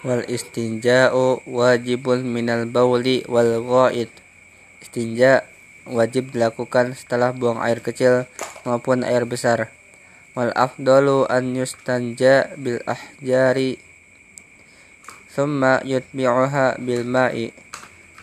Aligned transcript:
wal 0.00 0.24
istinja'u 0.24 1.44
wajibun 1.44 2.24
minal 2.24 2.64
bauli 2.64 3.20
wal 3.28 3.60
ghaid. 3.60 4.08
Istinja 4.80 5.44
wajib 5.84 6.32
dilakukan 6.32 6.96
setelah 6.96 7.36
buang 7.36 7.60
air 7.60 7.84
kecil 7.84 8.24
maupun 8.64 9.04
air 9.04 9.28
besar. 9.28 9.68
Wal 10.32 10.56
afdalu 10.56 11.28
an 11.28 11.52
yustanja 11.52 12.54
bil 12.56 12.80
ahjari 12.88 13.76
thumma 15.36 15.84
yutbi'uha 15.84 16.80
bil 16.80 17.04
ma'i. 17.04 17.52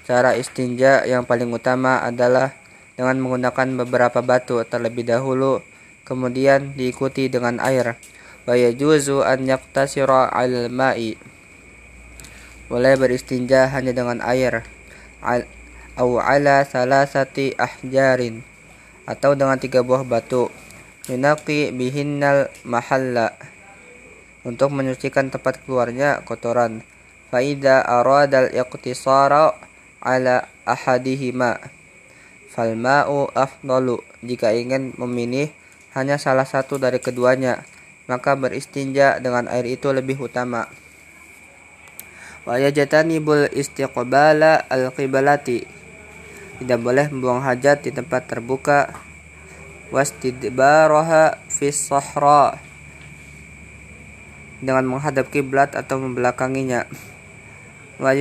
Cara 0.07 0.33
istinja 0.33 1.03
yang 1.05 1.27
paling 1.27 1.51
utama 1.51 2.01
adalah 2.01 2.55
dengan 2.97 3.21
menggunakan 3.21 3.85
beberapa 3.85 4.25
batu 4.25 4.57
terlebih 4.65 5.05
dahulu 5.05 5.61
kemudian 6.07 6.73
diikuti 6.73 7.29
dengan 7.29 7.61
air. 7.61 7.99
Wa 8.47 8.55
yajuzu 8.55 9.21
an 9.21 9.45
yaktasira 9.45 10.31
al 10.31 10.71
ma'i 10.71 11.36
boleh 12.67 12.99
beristinja 12.99 13.71
hanya 13.71 13.95
dengan 13.95 14.19
air 14.23 14.63
au 15.97 16.21
ala 16.21 16.61
salasati 16.67 17.57
ahjarin 17.57 18.45
atau 19.07 19.33
dengan 19.33 19.57
tiga 19.57 19.81
buah 19.81 20.03
batu. 20.03 20.51
Yunaqi 21.07 21.71
bihinnal 21.71 22.51
mahalla 22.67 23.31
untuk 24.43 24.75
menyucikan 24.75 25.31
tempat 25.31 25.63
keluarnya 25.63 26.21
kotoran. 26.27 26.83
Faida 27.31 27.83
aradal 27.83 28.51
iqtisara 28.51 29.55
ala 30.03 30.47
ahadihima 30.63 31.59
falma'u 32.51 33.27
afdalu 33.35 33.99
jika 34.23 34.55
ingin 34.55 34.95
memilih 34.95 35.51
hanya 35.91 36.15
salah 36.15 36.47
satu 36.47 36.79
dari 36.79 37.03
keduanya 37.03 37.67
maka 38.07 38.39
beristinja 38.39 39.19
dengan 39.19 39.51
air 39.51 39.67
itu 39.67 39.91
lebih 39.91 40.15
utama 40.17 40.71
wa 42.47 42.55
yajatanibul 42.55 43.51
istiqbala 43.51 44.63
al-qiblati 44.71 45.67
tidak 46.57 46.79
boleh 46.81 47.05
membuang 47.11 47.45
hajat 47.45 47.85
di 47.85 47.91
tempat 47.93 48.25
terbuka. 48.25 48.89
Wastidbaraha 49.87 51.39
fi 51.47 51.71
sahra 51.71 52.59
dengan 54.59 54.83
menghadap 54.89 55.31
kiblat 55.31 55.77
atau 55.77 56.01
membelakanginya. 56.01 56.89
Wa 58.01 58.11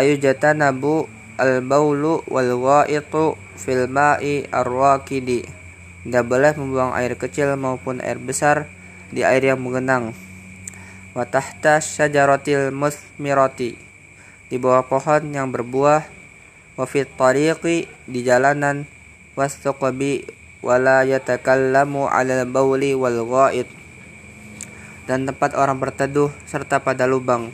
yujatanabu 0.00 1.10
al-baulu 1.36 2.24
wal 2.30 2.52
ghaitu 2.54 3.36
fil 3.60 3.90
ma'i 3.92 4.48
ar-rakidi 4.48 5.44
tidak 6.00 6.24
boleh 6.24 6.52
membuang 6.56 6.96
air 6.96 7.12
kecil 7.12 7.60
maupun 7.60 8.00
air 8.00 8.16
besar 8.16 8.72
di 9.12 9.20
air 9.20 9.44
yang 9.44 9.60
mengenang 9.60 10.16
wa 11.10 11.26
tahta 11.26 11.82
syajaratil 11.82 12.70
musmirati. 12.70 13.74
Di 14.50 14.56
bawah 14.58 14.86
pohon 14.86 15.30
yang 15.30 15.50
berbuah 15.50 16.06
wa 16.74 16.84
fit 16.86 17.10
tariqi 17.18 17.90
di 18.06 18.20
jalanan 18.22 18.86
wastaqbi 19.34 20.26
wala 20.62 21.06
yatakallamu 21.06 22.06
'ala 22.06 22.46
bauli 22.46 22.94
wal 22.94 23.26
ghaid. 23.26 23.66
Dan 25.06 25.26
tempat 25.26 25.58
orang 25.58 25.82
berteduh 25.82 26.30
serta 26.46 26.78
pada 26.82 27.06
lubang. 27.10 27.50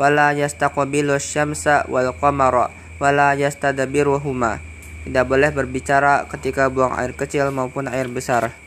Wala 0.00 0.32
yastaqbilu 0.32 1.16
syamsa 1.20 1.84
wal 1.88 2.12
qamara 2.16 2.72
wala 2.96 3.36
yastadbiruhuma. 3.36 4.60
Tidak 5.04 5.24
boleh 5.28 5.52
berbicara 5.52 6.24
ketika 6.26 6.72
buang 6.72 6.96
air 6.96 7.12
kecil 7.12 7.52
maupun 7.52 7.86
air 7.86 8.08
besar 8.08 8.65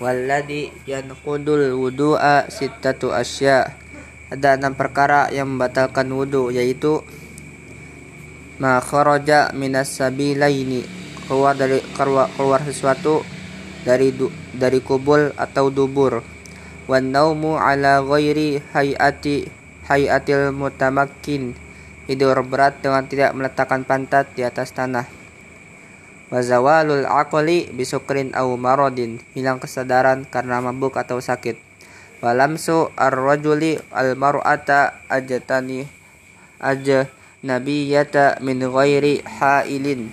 Walladhi 0.00 0.72
yanqudul 0.88 1.76
wudu'a 1.76 2.48
sittatu 2.48 3.12
asya. 3.12 3.68
Ada 4.32 4.56
enam 4.56 4.72
perkara 4.72 5.28
yang 5.28 5.52
membatalkan 5.52 6.08
wudu 6.08 6.48
yaitu 6.48 7.04
ma 8.56 8.80
kharaja 8.80 9.52
minas 9.52 9.92
sabilaini. 9.92 10.88
Keluar 11.28 11.52
dari 11.52 11.84
keluar, 11.92 12.32
keluar 12.32 12.64
sesuatu 12.64 13.20
dari 13.84 14.08
du, 14.16 14.32
dari 14.56 14.80
kubul 14.80 15.36
atau 15.36 15.68
dubur. 15.68 16.24
Wan 16.88 17.12
naumu 17.12 17.60
ala 17.60 18.00
ghairi 18.00 18.56
hayati 18.72 19.52
hayatil 19.84 20.56
mutamakkin. 20.56 21.52
Tidur 22.08 22.40
berat 22.48 22.80
dengan 22.80 23.04
tidak 23.04 23.36
meletakkan 23.36 23.84
pantat 23.84 24.32
di 24.32 24.48
atas 24.48 24.72
tanah 24.72 25.19
Wazawalul 26.30 27.10
aqli 27.10 27.66
bisukrin 27.74 28.30
au 28.38 28.54
marodin 28.54 29.18
hilang 29.34 29.58
kesadaran 29.58 30.22
karena 30.22 30.62
mabuk 30.62 30.94
atau 30.94 31.18
sakit. 31.18 31.58
Walamsu 32.22 32.94
ar-rajuli 32.94 33.82
al-mar'ata 33.90 35.02
ajatani 35.10 35.90
aja 36.62 37.10
nabiyata 37.42 38.38
min 38.46 38.62
ghairi 38.62 39.26
hailin. 39.26 40.06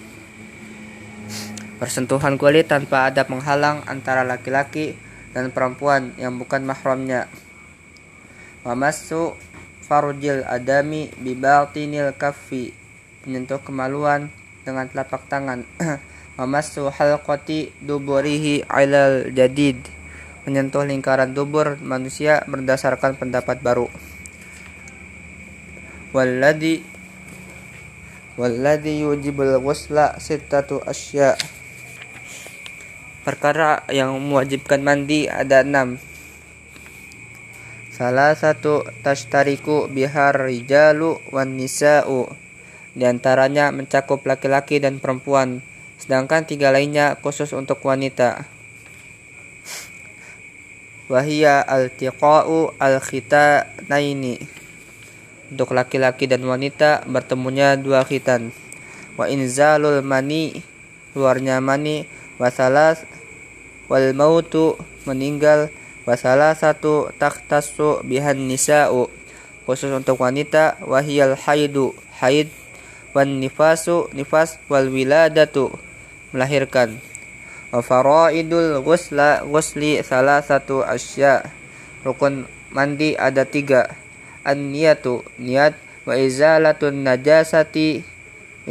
Persentuhan 1.78 2.42
kulit 2.42 2.66
tanpa 2.66 3.14
ada 3.14 3.22
penghalang 3.30 3.86
antara 3.86 4.26
laki-laki 4.26 4.98
dan 5.38 5.54
perempuan 5.54 6.18
yang 6.18 6.42
bukan 6.42 6.66
mahramnya. 6.66 7.30
Wamassu 8.66 9.38
farjil 9.86 10.42
adami 10.50 11.14
bibatinil 11.22 12.18
kaffi 12.18 12.74
menyentuh 13.22 13.62
kemaluan 13.62 14.34
dengan 14.68 14.92
telapak 14.92 15.24
tangan. 15.32 15.64
Memasuk 16.38 16.92
halqati 16.92 17.72
duburihi 17.80 18.68
alal 18.68 19.32
jadid. 19.32 19.80
Menyentuh 20.44 20.84
lingkaran 20.84 21.32
dubur 21.32 21.80
manusia 21.80 22.44
berdasarkan 22.44 23.16
pendapat 23.16 23.64
baru. 23.64 23.88
Walladhi 26.12 26.84
walladhi 28.36 29.08
yujibul 29.08 29.56
ghusla 29.64 30.20
sittatu 30.20 30.84
asya. 30.84 31.40
Perkara 33.24 33.84
yang 33.92 34.16
mewajibkan 34.20 34.84
mandi 34.84 35.28
ada 35.28 35.64
enam. 35.64 36.00
Salah 37.92 38.38
satu 38.38 38.86
tashtariku 39.02 39.90
bihar 39.90 40.38
rijalu 40.38 41.18
wan 41.34 41.58
nisa'u 41.58 42.47
di 42.97 43.06
antaranya 43.06 43.69
mencakup 43.69 44.25
laki-laki 44.25 44.81
dan 44.81 44.97
perempuan, 44.97 45.62
sedangkan 46.02 46.50
tiga 46.50 46.74
lainnya 46.74 47.13
khusus 47.22 47.53
untuk 47.53 47.78
wanita. 47.85 48.50
Wahia 51.06 51.62
al-tiqa'u 51.62 52.74
al-khitanaini. 52.81 54.41
Untuk 55.53 55.78
laki-laki 55.78 56.25
dan 56.25 56.41
wanita 56.44 57.06
bertemunya 57.06 57.78
dua 57.78 58.02
khitan. 58.03 58.50
Wa 59.13 59.30
inzalul 59.30 60.02
mani, 60.02 60.66
luarnya 61.13 61.62
mani, 61.62 62.09
wasalas 62.41 63.06
wal 63.88 64.12
mautu 64.12 64.75
meninggal 65.07 65.72
wasalah 66.03 66.53
satu 66.57 67.13
taktasu 67.16 68.03
bihan 68.03 68.36
nisa'u 68.36 69.07
khusus 69.63 69.91
untuk 69.91 70.19
wanita 70.19 70.80
wahiyal 70.84 71.40
haidu 71.40 71.96
haid 72.19 72.52
wan 73.12 73.44
nifasu 73.44 74.07
nifas 74.16 74.57
wal 74.72 74.88
wiladatu 74.90 75.72
melahirkan. 76.31 76.97
Wa 77.69 77.84
faraidul 77.84 78.79
ghusla 78.81 79.44
ghusli 79.44 80.00
salah 80.01 80.40
satu 80.40 80.81
asya. 80.81 81.44
Rukun 82.07 82.47
mandi 82.72 83.13
ada 83.19 83.44
tiga. 83.44 83.91
An 84.47 84.72
niyatu 84.72 85.28
niat. 85.35 85.75
Wa 86.07 86.16
izalatun 86.16 87.03
najasati 87.03 88.00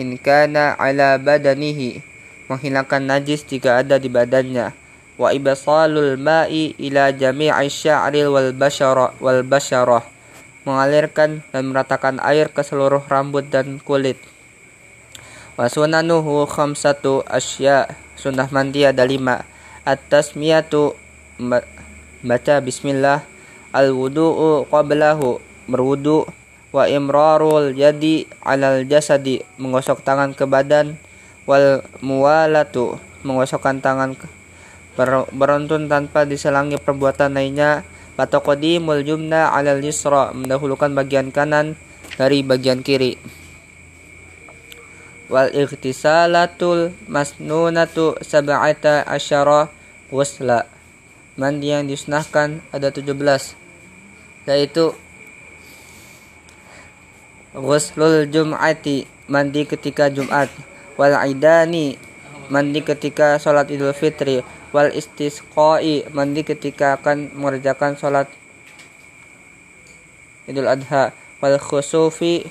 in 0.01 0.17
kana 0.17 0.73
ala 0.81 1.21
badanihi. 1.21 2.01
Menghilangkan 2.49 3.05
najis 3.05 3.45
jika 3.45 3.85
ada 3.85 4.01
di 4.01 4.09
badannya. 4.09 4.73
Wa 5.21 5.33
ibsalul 5.37 6.17
ma'i 6.17 6.73
ila 6.81 7.13
jami'i 7.13 7.69
sya'ril 7.69 8.33
wal 8.33 8.53
bashara 8.57 9.13
wal 9.21 9.45
basharah 9.45 10.16
mengalirkan 10.67 11.47
dan 11.55 11.71
meratakan 11.71 12.19
air 12.21 12.51
ke 12.51 12.67
seluruh 12.67 13.01
rambut 13.07 13.47
dan 13.47 13.79
kulit 13.79 14.19
Wa 15.57 15.73
sunanuhu 15.73 16.45
khamsatu 16.45 17.25
asya. 17.25 17.89
Sunnah 18.13 18.45
mandi 18.53 18.85
ada 18.85 19.09
lima. 19.09 19.49
At-tasmiyatu 19.89 20.93
baca 22.21 22.55
bismillah. 22.61 23.25
Al-wudu'u 23.73 24.69
qablahu 24.69 25.41
berwudu 25.65 26.29
wa 26.77 26.85
imrarul 26.85 27.73
jadi 27.73 28.29
alal 28.45 28.85
jasadi 28.85 29.41
menggosok 29.57 30.05
tangan 30.05 30.37
ke 30.37 30.45
badan 30.45 31.01
wal 31.49 31.81
muwalatu 32.05 33.01
menggosokkan 33.25 33.81
tangan 33.81 34.13
ke 34.13 34.29
beruntun 35.33 35.89
tanpa 35.89 36.29
diselangi 36.29 36.77
perbuatan 36.81 37.37
lainnya 37.37 37.85
atau 38.17 38.41
qadimul 38.41 39.05
jumna 39.05 39.53
alal 39.53 39.85
yusra 39.85 40.33
mendahulukan 40.33 40.93
bagian 40.97 41.29
kanan 41.29 41.77
dari 42.17 42.41
bagian 42.41 42.81
kiri. 42.81 43.21
Wal 45.29 45.53
ightisalatul 45.53 46.97
masnunatu 47.11 48.17
sab'ata 48.25 49.05
asyara 49.05 49.69
wasla 50.09 50.65
mandi 51.37 51.75
yang 51.75 51.85
disunahkan 51.85 52.65
ada 52.73 52.89
17 52.89 53.13
yaitu 54.47 54.95
ghuslul 57.53 58.25
jum'ati 58.31 59.05
mandi 59.27 59.67
ketika 59.67 60.09
Jumat. 60.09 60.49
Wal 60.97 61.13
idani 61.29 61.99
mandi 62.53 62.83
ketika 62.83 63.39
sholat 63.41 63.71
idul 63.71 63.95
fitri 63.97 64.43
wal 64.71 64.91
istisqai 64.91 66.07
mandi 66.15 66.43
ketika 66.47 66.99
akan 66.99 67.33
mengerjakan 67.35 67.99
sholat 67.99 68.31
idul 70.47 70.71
adha 70.71 71.11
wal 71.43 71.59
khusufi 71.59 72.47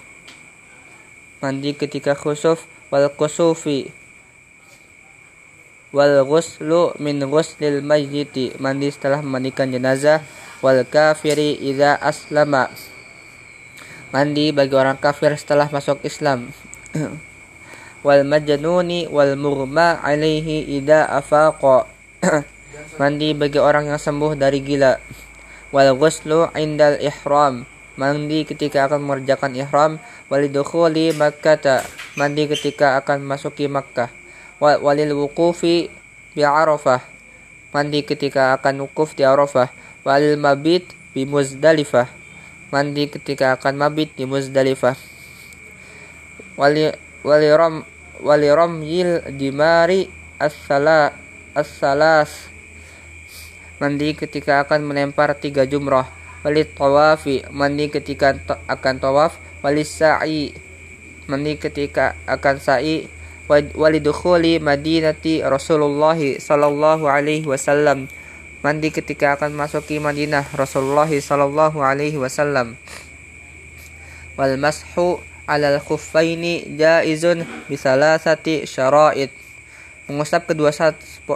mandi 1.39 1.77
ketika 1.77 2.15
khusuf 2.15 2.67
wal 2.91 3.07
kusufi 3.11 3.91
wal 5.95 6.27
ghuslu 6.27 6.91
min 6.99 7.23
ghuslil 7.23 7.79
mayyiti 7.79 8.51
mandi 8.59 8.91
setelah 8.91 9.23
memandikan 9.23 9.71
jenazah 9.71 10.19
wal 10.59 10.83
kafiri 10.83 11.55
idza 11.55 11.95
aslama 11.99 12.67
mandi 14.11 14.51
bagi 14.51 14.75
orang 14.75 14.99
kafir 14.99 15.35
setelah 15.39 15.71
masuk 15.71 16.03
Islam 16.03 16.51
wal 18.05 18.21
majnuni 18.21 19.09
wal 19.09 19.33
murma 19.33 19.97
alaihi 20.05 20.77
ida 20.77 21.09
afaqa. 21.09 21.89
Mandi 23.01 23.33
bagi 23.33 23.57
orang 23.57 23.89
yang 23.89 23.97
sembuh 23.97 24.37
dari 24.37 24.61
gila. 24.61 25.01
Wal 25.73 25.97
ghuslu 25.97 26.53
indal 26.53 27.01
ihram. 27.01 27.65
Mandi 27.97 28.45
ketika 28.45 28.85
akan 28.85 29.01
mengerjakan 29.01 29.57
ihram. 29.57 29.97
Walidukhuli 30.29 31.17
makkata. 31.17 31.81
Mandi 32.13 32.45
ketika 32.45 33.01
akan 33.01 33.25
masuki 33.25 33.65
Makkah. 33.65 34.13
Walil 34.61 35.17
wukufi 35.17 35.89
bi 36.37 36.41
Arafah. 36.45 37.03
Mandi 37.75 38.05
ketika 38.05 38.55
akan 38.55 38.87
wukuf 38.87 39.17
di 39.17 39.25
Arafah. 39.27 39.67
Walil 40.05 40.39
mabit 40.39 40.93
bi 41.11 41.25
Muzdalifah. 41.25 42.07
Mandi 42.69 43.09
ketika 43.09 43.57
akan 43.57 43.75
mabit 43.75 44.15
di 44.15 44.23
Muzdalifah. 44.23 44.95
Wali 46.55 46.87
wali 47.25 47.49
rom 48.21 48.79
wali 48.79 48.87
yil 48.87 49.23
jimari 49.35 50.07
as-sala 50.39 51.15
as-salas. 51.55 52.51
Mandi 53.79 54.15
ketika 54.15 54.63
akan 54.63 54.87
melempar 54.87 55.35
tiga 55.35 55.67
jumrah. 55.67 56.07
Wali 56.45 56.63
tawafi 56.63 57.43
mandi 57.51 57.91
ketika 57.91 58.37
akan 58.69 58.95
tawaf. 59.01 59.35
Wali 59.65 59.83
sa'i 59.83 60.53
mandi 61.27 61.59
ketika 61.59 62.15
akan 62.29 62.55
sa'i. 62.61 63.11
Wali 63.51 63.99
dukhuli 64.01 64.57
madinati 64.57 65.43
Rasulullah 65.45 66.17
sallallahu 66.17 67.05
alaihi 67.05 67.45
wasallam. 67.45 68.09
Mandi 68.65 68.89
ketika 68.89 69.37
akan 69.37 69.53
masuki 69.53 70.01
Madinah 70.01 70.49
Rasulullah 70.57 71.05
sallallahu 71.05 71.85
alaihi 71.85 72.17
wasallam. 72.17 72.73
Wal 74.33 74.57
mashu 74.57 75.21
alal 75.45 75.81
khuffaini 75.81 76.77
jaizun 76.77 77.45
bisalasati 77.69 78.65
syara'id. 78.65 79.29
Mengusap 80.05 80.45
kedua 80.45 80.69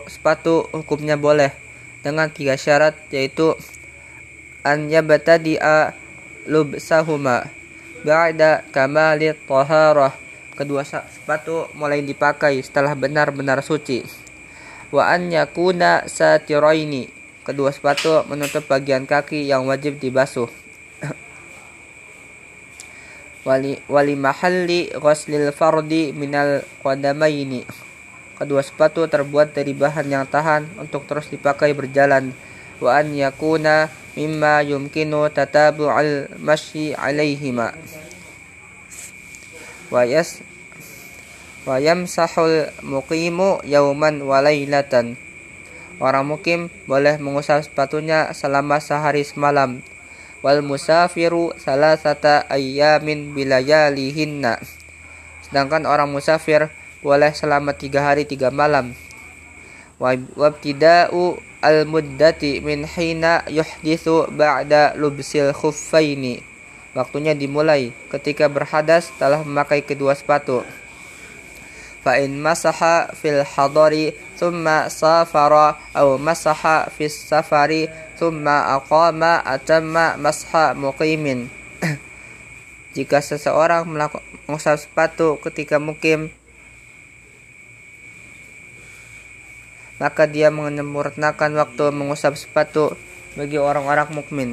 sepatu 0.06 0.70
hukumnya 0.70 1.18
boleh 1.18 1.50
dengan 2.06 2.30
tiga 2.30 2.54
syarat 2.54 2.94
yaitu 3.10 3.58
an 4.62 4.90
yabtadi'a 4.90 5.98
lubsahuma 6.46 7.50
ba'da 8.06 8.62
kamali 8.70 9.34
taharah 9.36 10.14
kedua 10.54 10.84
sepatu 10.84 11.72
mulai 11.74 12.04
dipakai 12.04 12.60
setelah 12.60 12.92
benar-benar 12.94 13.64
suci. 13.64 14.04
Wa 14.92 15.16
an 15.16 15.32
yakuna 15.32 16.04
satiraini. 16.10 17.08
Kedua 17.48 17.72
sepatu 17.72 18.28
menutup 18.28 18.68
bagian 18.68 19.08
kaki 19.08 19.48
yang 19.48 19.66
wajib 19.66 19.98
dibasuh. 19.98 20.52
Wali 23.48 23.80
wali 23.88 24.16
mahalli 24.16 24.92
ghuslil 24.96 25.52
fardi 25.56 26.12
minal 26.16 26.64
qadamaini. 26.84 27.64
Kedua 28.40 28.64
sepatu 28.64 29.04
terbuat 29.08 29.52
dari 29.52 29.76
bahan 29.76 30.08
yang 30.08 30.24
tahan 30.24 30.80
untuk 30.80 31.04
terus 31.06 31.28
dipakai 31.28 31.76
berjalan. 31.76 32.32
Wa 32.80 33.04
an 33.04 33.12
yakuna 33.12 33.92
mimma 34.16 34.64
yumkinu 34.64 35.28
tatabu'al 35.28 36.40
masyi 36.40 36.96
alaihima. 36.96 37.76
Wa 39.92 40.08
yas 40.08 40.40
wa 41.68 41.76
yamsahul 41.76 42.72
muqimu 42.82 43.60
yauman 43.68 44.24
wa 44.24 44.40
lailatan 44.40 45.20
Orang 46.00 46.32
mukim 46.32 46.72
boleh 46.88 47.20
mengusap 47.20 47.60
sepatunya 47.68 48.32
selama 48.32 48.80
sehari 48.80 49.28
semalam. 49.28 49.84
Wal 50.40 50.64
musafiru 50.64 51.52
salah 51.60 52.00
sata 52.00 52.48
ayyamin 52.48 53.36
bilayalihinna. 53.36 54.64
Sedangkan 55.44 55.84
orang 55.84 56.08
musafir 56.08 56.72
boleh 57.04 57.36
selama 57.36 57.76
tiga 57.76 58.08
hari 58.08 58.24
tiga 58.24 58.48
malam. 58.48 58.96
Wabtida'u 60.00 61.36
al-muddati 61.60 62.64
min 62.64 62.88
hina 62.88 63.44
yuhdithu 63.52 64.32
ba'da 64.32 64.96
lubsil 64.96 65.52
khuffaini. 65.52 66.40
Waktunya 66.96 67.36
dimulai 67.36 67.92
ketika 68.08 68.48
berhadas 68.48 69.12
setelah 69.12 69.44
memakai 69.44 69.84
kedua 69.84 70.16
sepatu. 70.16 70.64
Fa'in 72.00 72.40
masaha 72.40 73.12
fil 73.12 73.44
hadari 73.44 74.16
thumma 74.40 74.88
safara 74.88 75.76
aw 75.92 76.16
masaha 76.16 76.88
fis 76.88 77.12
safari 77.12 77.92
thumma 78.20 78.76
aqama 78.76 79.40
atamma 79.48 80.20
masha 80.20 80.76
muqimin. 80.76 81.48
Jika 83.00 83.24
seseorang 83.24 83.88
mengusap 83.88 84.76
sepatu 84.84 85.40
ketika 85.40 85.80
mukim 85.80 86.36
maka 90.00 90.28
dia 90.28 90.52
menyempurnakan 90.52 91.60
waktu 91.60 91.86
mengusap 91.96 92.36
sepatu 92.36 92.96
bagi 93.40 93.60
orang-orang 93.60 94.12
mukmin. 94.12 94.50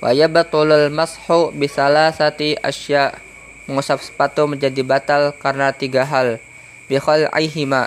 Wa 0.00 0.16
yabtulul 0.16 0.88
mashu 0.92 1.52
bisalasati 1.52 2.56
asya. 2.60 3.16
Mengusap 3.68 4.00
sepatu 4.04 4.48
menjadi 4.48 4.80
batal 4.84 5.36
karena 5.36 5.72
tiga 5.72 6.08
hal. 6.08 6.40
Aihima 7.30 7.86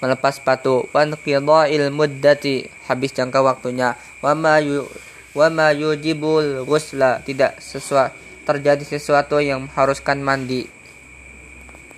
melepas 0.00 0.40
sepatu. 0.40 0.88
Wan 0.90 1.14
qida'il 1.14 1.92
muddati 1.92 2.66
habis 2.88 3.14
jangka 3.14 3.40
waktunya. 3.44 3.94
Wama 4.24 4.58
yu 4.60 4.88
wama 5.36 5.70
yujibul 5.70 6.66
ghusla 6.66 7.22
tidak 7.22 7.60
sesuatu 7.62 8.18
terjadi 8.50 8.82
sesuatu 8.82 9.38
yang 9.38 9.70
mengharuskan 9.70 10.18
mandi 10.26 10.66